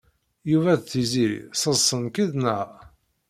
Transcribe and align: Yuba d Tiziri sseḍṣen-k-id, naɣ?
Yuba 0.51 0.71
d 0.79 0.83
Tiziri 0.89 1.41
sseḍṣen-k-id, 1.53 2.31
naɣ? 2.43 2.69